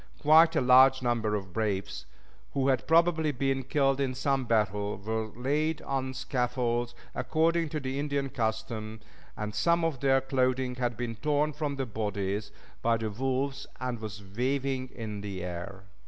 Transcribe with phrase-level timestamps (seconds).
[0.19, 2.07] Quite a large number of braves,
[2.55, 7.99] who had probably been killed in some battle, were laid on scaffolds, according to the
[7.99, 8.99] Indian custom,
[9.37, 12.51] and some of their clothing had been torn from the bodies
[12.81, 15.83] by the wolves and was waving in the air.